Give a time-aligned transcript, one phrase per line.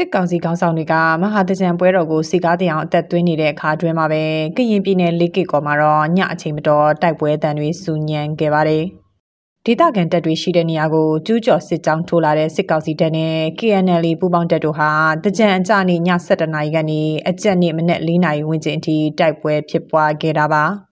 [0.00, 4.22] စစ်ကောင်စီခေါင်းဆောင်တွေကမဟာတကြံပွဲတော်ကိုစီကားတင်အောင်အသက်သွင်းနေတဲ့အခါတွင်မှာပဲ
[4.56, 8.84] ကရင်ပြည်နယ်လေးကစ်ကော်မှာတော့ညအချိန်မတော်တိုက်ပွဲတန်တွေစူညံခဲ့ပါတယ်။
[9.64, 14.90] ဒေသခံတပ်တွေရှိတဲ့နေရာကိုကျူးကျော်စစ်ကြောင်းထိုးလာတဲ့စစ်ကောင်စီတပ်နဲ့ KNL ပူးပေါင်းတပ်တို့ဟာ
[15.24, 20.64] တကြံအကြနေ့ည7:00နာရီကနေအကြက်နေ့မနက်4:00နာရီဝန်းကျင်အထိတိုက်ပွဲဖြစ်ပွားခဲ့တာပါ။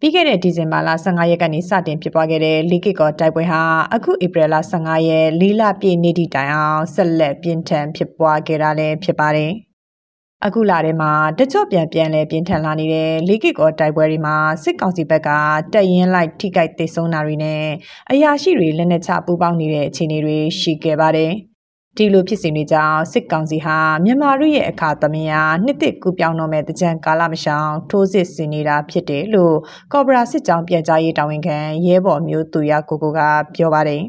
[0.00, 3.62] ပြီးခဲ့တဲ့ဒီဇင်ဘာလ15ရက်ကနေစတင်ဖြစ်ပွားခဲ့တဲ့လီကစ်ကောတိုက်ပွဲဟာ
[3.94, 9.52] အခုဧပြီလ15ရက်လေးလပြည့်နေ့ထိတိုင်အောင်ဆက်လက်ပြင်းထန်ဖြစ်ပွားခဲ့တာလည်းဖြစ်ပါတယ်။
[10.46, 15.28] အခုလာထဲမှာတကြော့ပြန်ပြန်လဲပြင်းထန်လာနေတဲ့လီကစ်ကောတိုက်ပွဲတွေမှာစစ်ကောင်စီဘက်က
[15.72, 17.62] တက်ရင်လိုက်ထိကြိုက်သိဆုံးတာတွေနဲ့
[18.10, 21.32] အရာရှိတွေလက်နက်ချပူးပေါင်းနေတဲ့အခြေအနေတွေရှိခဲ့ပါတယ်။
[21.96, 25.30] ဒီလိုဖြစ်စဉ်တွေကြောင့်စစ်ကောင်စီဟာမြန်မာတို့ရဲ့အခါသမယ
[25.64, 29.56] နှစ်တစ်ကူပြောင်းတော့မဲ့တကြံကာလမရှောင်ထိုးစစ်ဆင်နေတာဖြစ်တယ်လို့
[29.92, 33.20] ကော်ပိုရာစစ်ကြောင်းပြန်ကြားရေးတာဝန်ခံရဲဘော်မျိုးသူရကိုကိုက
[33.54, 34.02] ပြောပါတယ်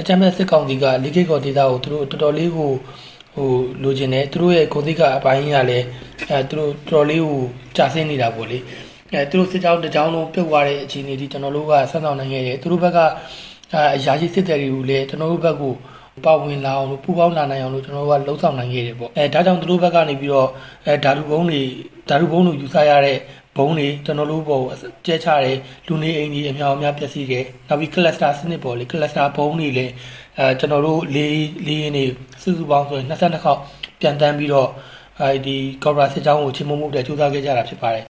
[0.00, 2.70] အကြမ်းဖက်စစ်ကောင်စီကလီကိကောဒေတာကိုသူတို့တော်တော်လေးကို
[3.34, 3.50] ဟို
[3.82, 5.86] လိုချင်တယ်သူတို့ရဲ့ကိုသိကအပိုင်းကြီးကလည်း
[6.30, 7.38] အဲသူတို့တော်တော်လေးကို
[7.76, 8.58] ကြာဆင်းနေတာပေါ့လေ
[9.12, 12.98] အဲသူတို့စစ်ကြောင်းတစ်ကြောင်းလုံးပြုတ်သွားတဲ့အခြေအနေဒီကျွန်တော်တို့ကဆက်ဆောင်နိုင်ခဲ့တယ်သူတို့ဘက်က
[13.96, 15.74] အရာရှိစစ်တယ်တွေကိုလည်းကျွန်တော်တို့ဘက်ကို
[16.24, 20.48] ပါဝင်လာအောင်လို့ပူပေါင်းလာနိုင်အောင်လို့ကျွန်တော်တို့ကလှုံ့ဆော်နိုင်ခဲ့တယ်ပေါ့အဲဒါကြောင့်သူတို့ဘက်ကနေပြီးတော့
[20.86, 21.60] အဲဓာတုဘုံတွေ
[22.08, 23.18] ဓာတုဘုံတို့ယူဆရတဲ့
[23.56, 24.62] ဘုံတွေကျွန်တော်တို့ပေါ်
[25.06, 29.92] ကျဲချတယ်လူနေအိမ်ကြီးအများအများပျက်စီးတယ်နောက်ပြီး cluster စနစ်ပေါ်လေ cluster ဘုံတွေလည်း
[30.38, 32.04] အဲကျွန်တော်တို့လေးလေးရင်းနေ
[32.42, 33.58] စုစုပေါင်းဆိုရင်22ခေါက်
[34.00, 34.68] ပြန်တန်းပြီးတော့
[35.20, 38.09] အဲဒီ Cobra စစ်ကြောင်းကိုချင်းမမှုတဲ့စူးစမ်းခဲ့ကြတာဖြစ်ပါတယ်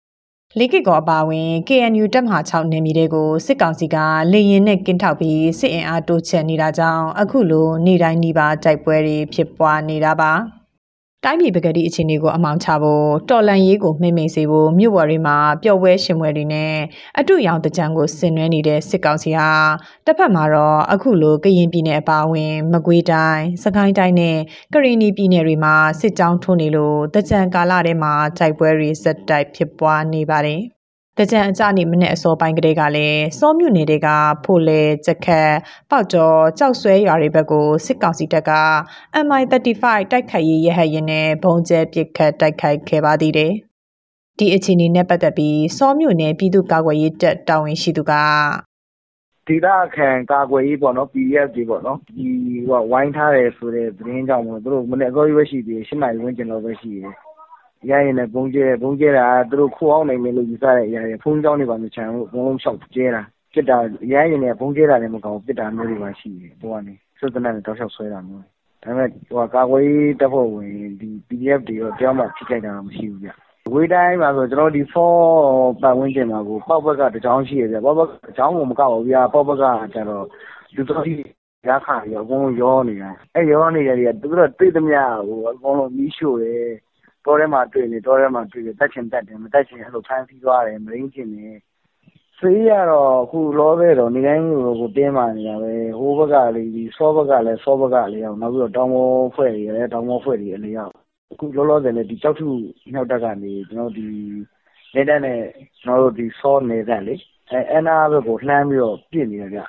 [0.59, 3.97] လေးကစ်ကောအပါဝင် KNU တပ်မဟာ6နယ်မြေတွေကိုစစ်ကောင်စီက
[4.33, 10.33] လေရင်နဲ့ကင်းထောက်ပြီးစစ်အင်အားတိုးချဲ့နေတာကြောင့်အခုလိုနေ့တိုင်းနှီးပါတိုက်ပွဲတွေဖြစ်ပွားနေတာပါ
[11.25, 16.75] တိုင်းပြည်ပကတိအခြေအနေကိုအမောင်ချဖို့တော်လန်ရေးကိုမှိမ့်မိန်စေဖို့မြို့ပေါ်တွေမှာပျော်ပွဲရှင်ပွဲတွေနဲ့
[17.19, 19.51] အတူရောင်တကြံကိုဆင်နွှဲနေတဲ့စစ်ကောင်စီဟာ
[20.07, 24.39] တစ်ဖက်မှာတော့အခုလိုကရင်ပြည်နယ်အပါအဝင်မကွေးတိုင်းစကိုင်းတိုင်းနဲ့
[24.75, 30.63] ကရင်ပြည်နယ်တွေမှာစစ်ကြောင်းထိုးနေလို့တကြံကာလထဲမှာတိုက်ပွဲတွေဆက်တိုက်ဖြစ်ပွားနေပါတယ်
[31.19, 34.09] တကြံအကြနေမနေ့အစောပိုင်းကလေးကလည်းစောမြုနယ်တွေက
[34.45, 35.51] ဖိုလေကြက်ခတ်
[35.91, 38.53] ပေါက်ကျော်ကြောက်ဆွဲရွာတွေဘက်ကိုစစ်ကောင်စီတပ်က
[39.27, 43.53] MI35 တိုက်ခိုက်ရေးရဟတ်ရင်နဲ့ဘုံကျဲပစ်ခတ်တိုက်ခိုက်ခဲ့ပါသေးတယ်။
[44.39, 48.13] ဒီအခြေအနေနဲ့ပတ်သက်ပြီးစောမြုနယ်ပြည်သူ့ကာကွယ်ရေးတပ်တာဝန်ရှိသူက
[49.49, 49.67] ဒေသ
[49.97, 52.27] ခံကာကွယ်ရေးပေါ့နော် PDF တွေပေါ့နော်ဒီ
[52.69, 57.15] ဟိုဝိုင်းထားတယ်ဆိုတဲ့သတင်းကြောင့်မို့သူတို့မနေ့အစောကြီးပဲရှိသေးတယ်၈နာရီဝန်းကျင်လောက်ပဲရှိတယ်
[57.91, 63.23] ရရင်လည်းဘုံကျဲဘုံကျဲတာသူတို့ခိုးအောင်နိုင်မယ်လို့ ယူဆတဲ့အရာတွေဖုန်းကြောင်းတွေပါမချန်ဘူး အကုန်လုံးလျှောက်ကျဲတာ
[63.53, 63.77] ပြစ်တာ
[64.13, 68.49] ရရင်လည်းဘုံကျဲတာလည်းမကောင်းပြစ်တာမျိုးတွေပါရှိတယ်ဟိုကနေစွတ်တနက်တောက်လျှောက်ဆွဲတာမျိုးဒါ
[68.83, 70.71] ပေမဲ့ဟိုကာကွယ်ရေးတပ်ဖွဲ့ဝင်
[71.01, 73.31] ဒီ PDF တွေတော့ကြောင်းမှဖြစ်ကြတာမရှိဘူးဗျ
[73.73, 75.11] ဝေးတိုင်းမှာဆို ကျွန်တော်ဒီဖော
[75.81, 79.65] ပတ်ဝန်းကျင်မှာကိုပေါက်ဘက်က တကြောင်းရှိရပြပေါက်ဘက်အကြောင်းကို မကောက်ဘူးဗျာပေါက်ဘက်က
[79.95, 80.25] ကျတော့
[80.75, 81.19] လူတော်ကြီး
[81.69, 86.69] ရခါရော အကုန်လုံးရောနေတာ အဲရောနေတယ်သူတို့တွေ့သမျှဟို အကုန်လုံး မီးရှို့တယ်
[87.27, 91.57] တောထဲမှာတွေ့နေတောထဲမှာတွေ့တယ်တက်ချင်တက်တယ်မတက်ချင်အဲ့လိုဖမ်းဆီးသွားတယ်မရင်းချင်တယ်
[92.39, 94.45] ဆေးရတော့အခုလောပဲတော့နေတိုင်း
[94.81, 100.93] ကိုတင်းမာနေတာပဲဟိုဘက်ကလေးဒီစောဘက်ကလည်းစောဘက်ကလေးအောင်နောက်ပြီးတော့တောင်ပေါ်ဖွဲ့တွေလည်းတောင်ပေါ်ဖွဲ့တွေအလေးအောင်
[101.33, 102.47] အခုလောလောဆယ်လည်းဒီကြောက်ထု
[102.93, 104.07] မြောက်တက်ကနေကျွန်တော်ဒီ
[104.95, 105.41] လက်တက်နဲ့
[105.83, 107.15] ကျွန်တော်တို့ဒီစောနေတဲ့လေ
[107.51, 109.61] အဲအနာဘက်ကိုလှမ်းပြီးတော့ပြစ်နေတယ်ဗျ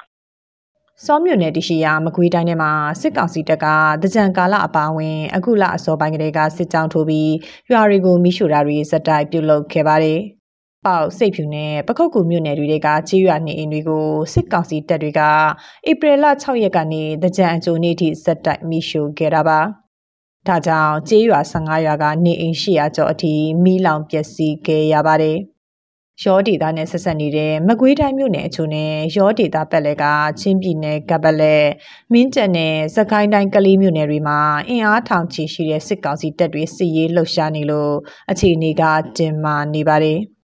[1.06, 2.72] စောမြို့နယ်တရှိရာမကွေးတိုင်းထဲမှာ
[3.02, 3.66] စစ်ကောင်စီတပ်က
[4.02, 7.32] တကြံကာလအပါဝင် အခုလအစောပိုင်းကလေးကစစ်ကြောင်းထိုးပြီး
[7.72, 10.20] ရွာတွေကိုမိရှို့တာတွေစက်တိုက်ပြုလုပ်ခဲ့ပါတယ်။
[10.86, 15.22] ပေါက်စိတ်ဖြူနဲ့ပခုတ်ကူမြို့နယ်တွေကကြေးရွာနေအိမ်တွေကိုစစ်ကောင်စီတပ်တွေက
[15.90, 19.60] ဧပြီလ6ရက်ကနေတကြံအကြိုနေ့ထိစက်တိုက်မိရှို့ခဲ့တာပါ။
[20.48, 23.34] ဒါကြောင့်ကြေးရွာ15ရွာကနေအိမ်800ကျော်အထိ
[23.64, 25.38] မိလောင်ပျက်စီးခဲ့ရပါတယ်။
[26.24, 30.06] ရောဒေတာနဲ့ဆက်ဆက်နေတဲ့မကွေးတိုင်းမြို့နယ်အချို့နဲ့ရောဒေတာပတ်လက်က
[30.40, 31.66] ချင်းပြည်နယ်ကပလက်
[32.14, 37.94] မင်းကျက်နဲ့စကိုင်းတိုင်းကလေးမြို့နယ်တွေမှာအင်အားထောင်ချီရှိတဲ့စစ်ကောင်စီတပ်တွေစစ်ရေးလှုပ်ရှားနေလို့
[38.32, 38.84] အခြေအနေက
[39.18, 40.20] တင်မာနေပါတယ်။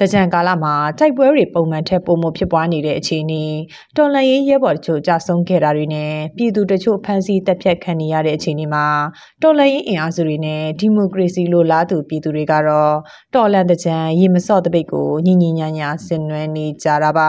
[0.00, 3.44] တကြံကာလမှာတိုက်ပွဲတွေပုံမှန်ထက်ပိုမိုဖြစ်ပွားနေတဲ့အခြေအနေ
[3.96, 8.86] တော်လန်ရေးရဲဘော်တချို့ကြာဆုံးခဲ့တာတွေနဲ့ပြည်သူတချို့ဖမ်းဆီးတပ်ဖြတ်ခံနေရတဲ့အခြေအနေမှာ
[9.42, 12.94] တော်လန်ရေးအင်အားစုတွေနဲ့ဒီမိုကရေစီလိုလားသူပြည်သူတွေကတော့
[13.34, 17.20] တော်လန်တကြံရေမစော့တပိတ်ကိုညင်ညင်ညာညာဆင်နွှဲနေကြတာပ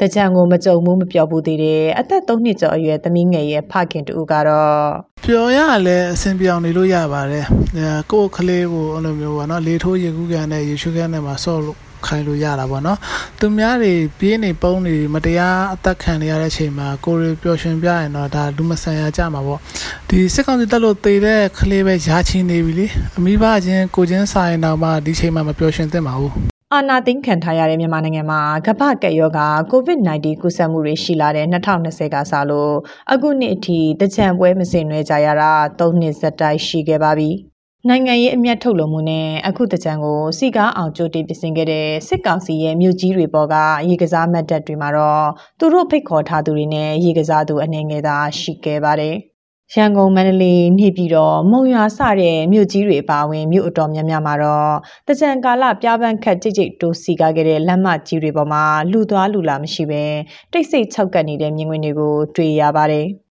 [0.00, 4.84] တကြံကိုမကြုံမှုမပြောဘူးသေးတယ်အသက်3နှစ်ကျော်အရွယ်သမီးငယ်ရဲ့ဖခင်တူကတော့
[5.24, 12.98] ပျော်ရလည်းအဆင်ပြေအောင်နေလို့ရပါတယ်အဲကိုယ့်ကလေးကိုအဲ့လိုမျိုးပေါ့နော်လေထိုးရေကူးကန်နဲ့ရေရှုကန်နဲ့မှာဆော့လို့ ခိုင်းလို့ရတာပေါ့နော်
[13.40, 19.60] သူများတွေပြေးနေပုံးနေမတရားအသက်ခံနေရတဲ့အချိန်မှာကိုရီပျော်ရွှင်ပြရင်တော့ဒါလူမဆန်ရကြမှာပေါ့
[20.08, 22.86] ဒီစစ်ကောင်စီတက်လို့တေတဲ့ကလေးပဲရာချီနေပြီလေ
[23.18, 26.32] အမိဘချင်းကိုချင်းဆိုင်တော့မှဒီချိန်မှာမပျော်ရွှင်သင့်ပါဘူး
[26.74, 32.74] အာနာသိန်းခံထားရတဲ့မြန်မာနိုင်ငံမှာကမ္ဘာကပ်ရောဂါ COVID-19 ကူးစက်မှုတွေရှိလာတဲ့2020ကစလို့
[33.12, 37.30] အခုနှစ်အထိတကြံပွဲမစင်နွဲကြရတာ3နှစ်ဆက်တိုက်ရှိခဲ့ပါပြီ။
[37.88, 43.54] နိုင်ငံရေးအမျက်ထုတ်လို့မှုနဲ့အခုတကြံကိုစီကားအောင်ကြိုတင်ပြင်ဆင်ခဲ့တဲ့စစ်ကောင်စီရဲ့မြို့ကြီးတွေပေါ်က
[43.88, 45.26] ရေကစားမတ်တပ်တွေမှာတော့
[45.58, 49.16] သူတို့ဖိတ်ခေါ်ထားသူတွေနဲ့ရေကစားသူအနေငယ်သာရှိခဲ့ပါတယ်။
[49.74, 54.74] ရန်ကုန်မန္တလေးနေပြည်တော်မုံရွာစတဲ့မြို့ကြီးတွေပါဝင်မြို့အတော်များများမှာတော့
[55.08, 58.62] တကြံကာလပြပန်းခတ်ကြိတ်ကြိတ်တိုးစီကားခဲ့တဲ့လမ်းမကြီးတွေပေါ်မှာ
[58.92, 60.04] လူသွားလူလာမရှိဘဲ
[60.52, 63.08] တိတ်ဆိတ်ခြောက်ကပ်နေတဲ့မြင်ကွင်းတွေကိုတွေ့ရပါတယ်။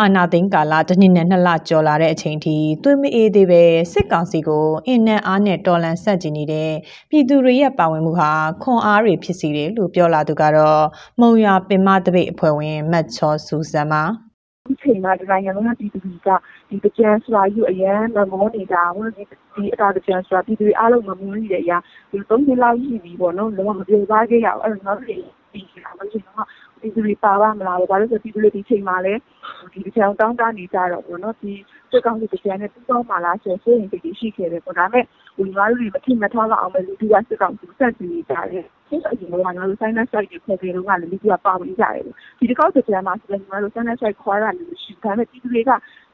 [0.00, 3.62] အာနာသိန်းကာလတစ်နှစ်နဲ့နှစ်လကျော်လာတဲ့အချိန်ထိသွေးမအေးသေးပဲ
[3.92, 6.72] စစ်ကောင်စီကိုအင်နဲ့အားနဲ့တော်လန်ဆက်ကြည့်နေတဲ့
[7.10, 8.30] ပြည်သူတွေရဲ့ပါဝင်မှုဟာ
[8.62, 10.84] ခွန်အားတွေဖြစ်စီတယ်လို့ပြောလာသူကတော့
[11.20, 14.02] မုံရွာပင်မတပိတ်အဖွဲ့ဝင်မတ်ချောစူဇန်ပါ။
[14.68, 16.28] ဒီချိန်မှာဒီနိုင်ငံလုံးကပြည်သူတွေက
[16.68, 19.22] ဒီပကြံစွာယူအရန်မမောနေတာဝင်ဒီ
[19.54, 21.78] ဒီအတာပကြံစွာပြည်သူတွေအားလုံးမမွန်းနေတဲ့အရာ
[22.10, 25.16] ဒီသုံးနှစ်လောက်ရှိပြီပေါ့နော်လုံးဝမပြေပါခဲ့ရအောင်အဲ့တော့နောက်တွေ
[25.52, 26.46] ပြီးတာမလို့တော့
[26.80, 29.14] ပြည်သူတွေပါပါမလားဘာလို့ဆိုပြည်သူတွေဒီချိန်မှာလဲ
[29.74, 31.52] ဒီပကြံတောင်းတနေကြတော့ပေါ့နော်ဒီ
[31.90, 35.04] စစ်ကောင်စီပကြံနဲ့ပြီးတော့မှလားဆိုရင်စိတ်ရင်ရှိခဲ့တယ်ပေါ့ဒါပေမဲ့
[35.36, 42.02] ဒီငါတို့တွေမထိမထားတော့အောင်ပဲလူတွေကစစ်ကောင်စီဆက်စီနေကြတယ်ဒီအရင်ကငါတို့ sign up site တွေဖွဲ့ပြီးတော့ကလည်းလူတွေကပါဝင်ကြတယ်
[42.38, 45.70] ဒီတစ်ခေါက်ပကြံမှာဆိုရင်ငါတို့ sign up site ခေါ်ရတယ်ရှိဒါပေမဲ့ပြည်သူတွေက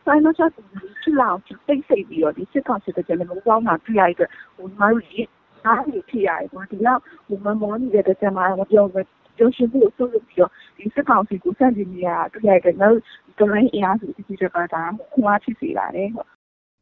[0.07, 0.65] sign up site ကို
[1.03, 5.21] ချလာအောင်တိတ်ဆိတ်ပြီးတော့ဒီစစ်ကောင်စီပကြံနဲ့မကောင်းတာတွေ့ရတဲ့ဟိုငါတို့ဒီ
[5.67, 9.07] အားတွေဖြစ်ရတယ်ပေါ့ဒီလောက်ဟိုမမောနေတဲ့ပကြံမှာမပြောဘူး
[9.41, 12.97] ကျိုးရှင်ဖို့ဆိုလို့ပြီးတော့ဒီစစ်ကောင်စီကိုစန့်ကျင်နေရတာတွေ့ရတဲ့နောက်
[13.39, 16.29] ဒလိုင်းအင်အားစုဒီဒီကတာခွန်အားဖြစ်စေတာလေဟုတ်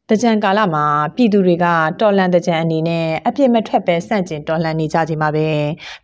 [0.09, 0.85] တကြံကာလမှာ
[1.15, 1.65] ပြည်သူတွေက
[1.99, 5.49] တော်လန်တကြံအနေနဲ့အပြစ်မထွက်ပဲစန့်ကျင်တော်လှန်နေကြချိန်မှာပဲ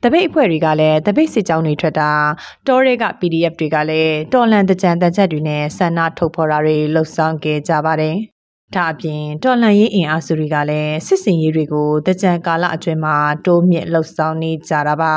[0.04, 2.12] တပိတ်အဖွဲ့တွေကလည်းတပိတ်စစ်ကြောင်းတွေထွက်တာ
[2.68, 8.16] တောရဲက PDF တွေကလည်းတော်လန်တကြံတကြက်တွေနဲ့ဆန္ဒထုတ်ဖော်တာတွေလှုပ်ဆောင်ခဲ့ကြပါတယ်။
[8.76, 13.16] ဒါအပြင်တော်လန်ရေးအင်အားစုတွေကလည်းစစ်စင်ရေးတွေကိုတကြံကာလအတွင်းမှာ
[13.46, 15.16] တိုးမြင့်လှုပ်ဆောင်နေကြတာပါ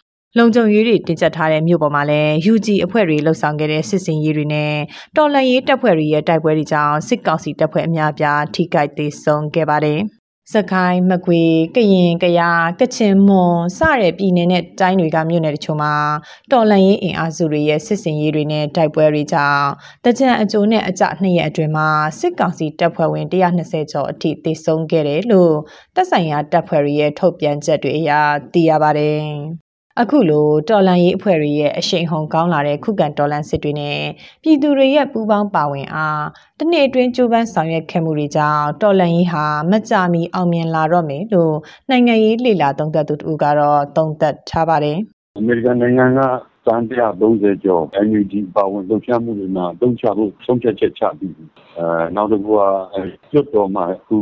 [0.38, 4.74] ။လုံခြုံရေးတွေတင်ကျက်ထားတဲ့မြို့ပေါ်မှာလည်း UG အဖွဲ့တွေလှုပ်ဆောင်ခဲ့တဲ့စစ်စင်ရေးတွေနဲ့
[5.16, 10.00] တော်လှန်ရေးတပ်ဖွဲ့တွေရဲ့တိုက်ပွဲတွေကြောင့်စစ်ကောင်စီတပ်ဖွဲ့အများအပြားထိခိုက်သေးဆုံးခဲ့ပါတယ်။
[10.52, 11.42] စကိုင်းမကွေ
[11.74, 15.94] ကရင်ကယားကချင်မွန်စတဲ့ပြည်နယ်နဲ့တိုင်းတွေကမြို့နယ်တချို့မှာ
[16.52, 19.66] တော်လှန်ရေးအင်အားစုတွေရဲ့စစ်စင်ရေးတွေနဲ့တိုက်ပွဲတွေကြောင့်
[20.04, 21.88] တကြံအကျိုးနဲ့အကြနှစ်ရက်အတွင်းမှာ
[22.18, 25.54] စစ်ကောင်စီတပ်ဖွဲ့ဝင်120ကျော်အထိသေဆုံးခဲ့တယ်လို့
[25.94, 28.10] တပ်ဆိုင်ရာတပ်ဖွဲ့တွေရဲ့ထုတ်ပြန်ချက်တွေအရ
[28.52, 29.28] သိရပါတယ်။
[30.00, 33.98] အခုလိုတော်လန်ရေးအဖွဲ့တွေရဲ့အရှိန်ဟုန်ကောင်းလာတဲ့ခုခံတော်လန်စစ်တွေနဲ့
[34.42, 36.24] ပြည်သူတွေရဲ့ပူးပေါင်းပါဝင်အား
[36.58, 41.54] တနေ့အတွင်းကြိုးပမ်းဆောင်ရွက်ခဲ့မှုတွေကြောင့်တော်လန်ရေးဟာမကြမီအောင်မြင်လာတော့မယ်လို့
[41.90, 44.96] နိုင်ငံရေးလှိလာသုံးသပ်သူတူကတော့သုံးသပ်ထားပါတယ်။
[45.38, 46.20] အမေရိကန်နိုင်ငံက
[46.66, 51.44] စံပြ30ကျော် NUG ပါဝင်လှုပ်ရှားမှုတွေမှာတုံ့ချဖို့ဆုံးဖြတ်ချက်ချပြီးပြီ
[51.78, 51.86] အဲ
[52.16, 52.60] နောက်တစ်ခုက
[53.32, 54.16] ကျွတ်တော်မှာအခု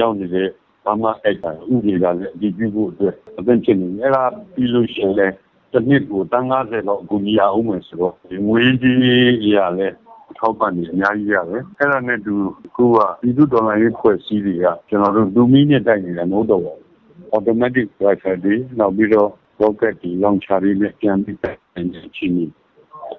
[0.00, 0.48] ရောက်နေတဲ့
[0.84, 4.24] ဘာမှအဲ့ဒါဥပဒေကလည်းအကြည့်ပြုဖို့အတွက်အသင့်ဖြစ်နေတယ်အဲ့ဒါ
[4.54, 5.34] ပြီးလို့ရှိရင်လည်း
[5.72, 8.14] တစ်နှစ်ကိုတန်း90လောက်အကူကြီးရအောင်မယ်ဆိုတော့
[8.46, 9.94] ငွေကြီးရလည်း
[10.38, 12.34] ထောက်ပံ့နေအများကြီးရတယ်အဲ့ဒါနဲ့တူ
[12.76, 16.78] ခုကပြည်သူတော်လှန်ရေးဖွဲ့စည်းတွေကကျွန်တော်တို့လူမီနဲ့တိုက်နေတာမဟုတ်တော့ဘူး
[17.36, 22.44] automatic rifle တွေနောက်ပြီးတော့ rocket တွေ launcher တွေနဲ့ပြန်ပြီးတိုက်နေတဲ့အခြေအနေ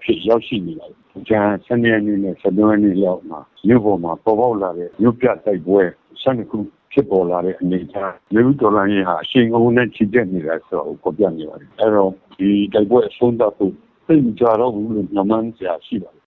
[0.02, 0.92] ဖြစ်ရောက်ရှိနေတယ်။
[1.28, 5.82] ဂျန်စနေနေ့နဲ့စနေနေ့လောက်မှာမြို့ပေါ်မှာပေါ်ပေါက်လာတဲ့မြို့ပြတိုက်ပွဲ
[6.22, 6.58] ဆန်းခု
[6.96, 13.74] ဖြစ်ပေါ်လာတဲ့အနေအထားမြို့တော်လိုင်းရေးဟာအရှိန်အဟုန်နဲ့ချီတက်နေတာဆိုတော့ပေါ်ပြနေပါတယ်။အဲတော့ဒီတိုက်ပွဲအဆုံးသတ်ဖို့
[14.08, 16.24] သိကြတော့ဘူးလို့ညမှန်းစရာရှိပါတယ်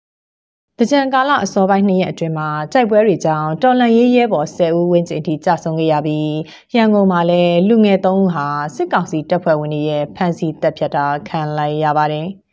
[0.80, 6.36] တကြံကာလအစောပိုင်းနှစ်ရက်အတွင်းမှာတိုက်ပွဲတွေကြောင့်တော်လန်ရေးရဲဘော်10ဦးဝန်းကျင်ထိကြာဆုံးခဲ့ရပြီး
[6.76, 12.28] ရန်ကုန်မှာလည်းလူငယ်3ဦးဟာစစ်ကောင်စီတပ်ဖွဲ့ဝင်တွေရဲ့ဖမ်းဆီးတပ်ဖြတ်တာခံလိုက်ရပါတယ်။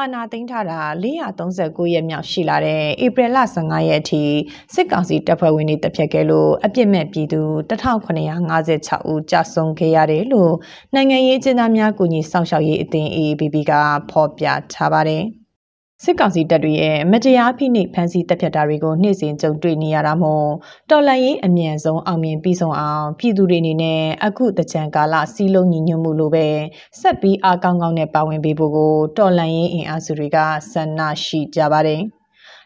[0.00, 4.22] အာနာသိန်းထားတာ439ရက်မြောက်ရှိလာတဲ့ဧပြီလ15ရက်အထိ
[4.74, 10.52] စစ်ကောင်စီတပ်ဖွဲ့ဝင်တွေတပ်ဖြတ်ခဲ့လို့အပြစ်မဲ့ပြည်သူ1956ဦးကြာဆုံးခဲ့ရတယ်လို့
[10.94, 13.72] နိုင်ငံရေးအကျဉ်းသားများကူညီဆောင်ရှောက်ရေးအသင်း AABB က
[14.10, 15.24] ဖော်ပြထားပါတယ်။
[16.04, 20.48] စစ်ကောင်စီတပ်တွေရဲ့မတရားဖိနှိပ်ဖမ်းဆီးတပ်ဖြတ်တာတွေကိုနှိမ့်စင်ကြုံတွေ့နေရတာမို့
[20.90, 26.46] တော်လှန်ရေးအမြန်ဆုံးအောင်မြင်ပြီးဆုံးအောင်ပြည်သူတွေအနေနဲ့အခုတကြံကာလစီးလုံးညီညွတ်မှုလိုပဲ
[27.00, 30.38] ဆက်ပြီးအားကောင်းကောင်းနဲ့ပါဝင်ပေးဖို့ကိုတော်လှန်ရေးအင်အားစုတွေက
[30.72, 32.00] ဆန္ဒရှိကြပါတယ်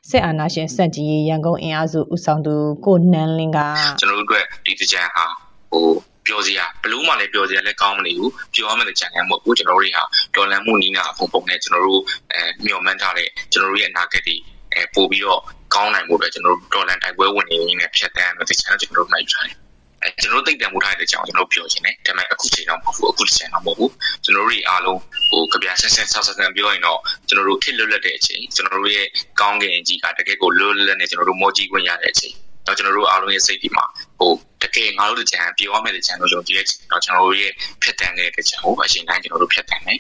[0.09, 3.59] စစ်အာဏာရှင်စန့်ကျင်ရေးရန်ကုန်အင်အားစုဦးဆောင်သူကိုနန်းလင်းက
[4.01, 5.25] ကျွန်တော်တို့အတွက်ဒီတကြံဟာ
[5.73, 5.87] ဟို
[6.27, 10.03] ပျော်စစရာဘလို့မှလည်းပျော်စရာလည်းကောင်းမနေဘူးပျော်ရမယ့်ကြံရမဟုတ်ဘူးကျွန်တော်တို့တွေဟာ
[10.37, 12.03] ဒေါ်လာမှုနီးနာပုံပုံနဲ့ကျွန်တော်တို့
[12.33, 14.37] အဲမျှော်မှန်းထားတဲ့ကျွန်တော်တို့ရဲ့အနာဂတ်တွေ
[14.75, 15.41] အဲပို့ပြီးတော့
[15.75, 19.55] ကောင်းနိုင်ဖို့အတွက်ကျွန်တော်တို့ဒေါ်လာတိုက်ပွဲဝင်နေရင်းနဲ့ဖြတ်တန်းမယ်တခြားကျွန်တော်တို့နိုင်ကြတယ်
[20.03, 23.93] အဲကျွန်တော်တို့သိတဲ့မူထားတဲ့အကြောင်းကျွန်တော်ပြောချင်တယ်ဒါပေမဲ့အခုချိန်တော့မဟုတ်ဘူးအခုချိန်တော့မဟုတ်ဘူး
[24.25, 25.01] ကျွန်တော်တို့တွေအားလုံး
[25.31, 29.07] ဟိုကြပြဆက်ဆက်ဆောက်ဆက်ပြောရင်တော့ကျွန်တော်တို့ခစ်လွတ်လပ်တဲ့အချိန်ကျွန်တော်တို့ရဲ့
[29.41, 32.35] ကောင်းကင်ကြီးကတကယ်ကိုလွတ်လပ်နေကျွန်တော်တို့မောကြီးခွင့်ရတဲ့အချိန်
[32.67, 33.85] တော့ကျွန်တော်တို့အားလုံးရဲ့စိတ်ဒီမှာ
[34.19, 37.53] ဟိုတကယ်ငါတို့တကြံပြောရမယ်တကြံလို့ယုံကြည်တဲ့တော့ကျွန်တော်တို့ရဲ့
[37.83, 39.99] ဖြတ်တန်းတဲ့တကြံကိုအရှင်တိုင်းကျွန်တော်တို့ဖြတ်တန်းတယ်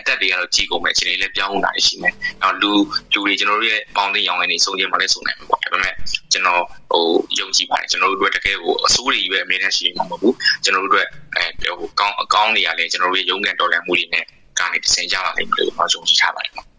[0.00, 2.72] အသက်တွေကတော့ကြီးကုန်မဲ့အခြေအနေလည်းပြောင်းလာနေရှိမယ်။နောက်လူ
[3.12, 5.94] လူတွေကျွန်တော်တို့ရဲ့ပေါင်းသိရောင်းနေစုံချင်းမှလည်းစုံနိုင်မှာပေါ့။ဒါပေမဲ့
[6.32, 7.04] ကျွန်တော်ဟို
[7.38, 14.24] ယုံကြည်ပါတယ်ကျွန်တော်တို့အတွက်တကယ်ကိုအစိုးရကြီးပဲအမြဲတမ်းရှိမှာမဟုတ်ဘူး။ကျွန်တော်တို့အတွက်အဲဟိုကောင်းအကောင်းတွေကလည်းကျွန်တော်တို့ရဲ့ရုံးကန်တော်လှန်မှုတွေနဲ့
[14.58, 16.52] ကနေတစ်ဆင့်ရလာနိုင်မယ်လို့ကျွန်တော်ယုံကြည်ထားပါတယ်။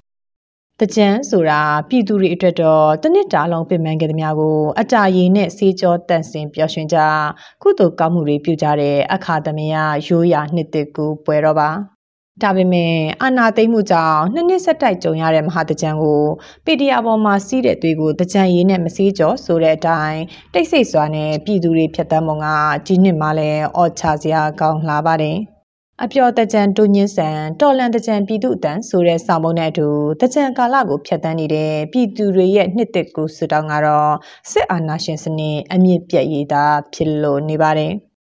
[0.81, 6.97] တကြံဆိုတာပြည်သူတွေအတွက်တော့တနစ်တာလုံးပြင်ပန်းခဲ့သမျှကိုအတာရည်နဲ့စေးကြောတန့်စင်ပျော်ရွှင်ကြ
[7.61, 9.75] ကုသိုလ်ကောင်းမှုတွေပြုကြတဲ့အခါသမယ
[10.07, 11.69] ရိုးရာနှစ်တကူပွဲတော်ပါ
[12.43, 16.23] ဒါပေမဲ့အာနာသိမ့်မှုကြောင့်နှစ်နှစ်ဆက်တိုက်ကြုံရတဲ့မဟာတကြံကို
[16.65, 20.21] ပေဒီယာပေါ်မှာစီးတဲ့သွေးကိုတကြံရည်နဲ့မစည်းကြောဆိုတဲ့အတိုင်း
[20.53, 22.47] တိတ်ဆိတ်စွာနဲ့ပြည်သူတွေဖြတ်တန်းပုံက
[22.87, 25.37] ဒီနှစ်မှလည်းအော်ချစရာကောင်းလာပါတယ်
[26.03, 29.87] အပျော်တကြံတူညင်းဆန်တော်လန်တကြံပြည်သူအတန်ဆိုတဲ့စာမုံနဲ့အတူ
[30.21, 34.13] တကြံကာလကိုဖျက်ဆီးနေတဲ့ပြည်သူတွေရဲ့နှစ်သက်ကိုဆူတောင်းကတော့
[34.51, 38.08] စစ်အာဏာရှင်စနစ်အမြင့်ပြတ်ရေးတာဖြစ်လို့နေပါတယ်